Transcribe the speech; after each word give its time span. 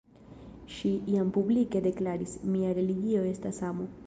Ŝi 0.75 0.93
jam 1.15 1.29
publike 1.37 1.83
deklaris, 1.89 2.35
«mia 2.57 2.75
religio 2.81 3.29
estas 3.37 3.67
amo». 3.73 3.93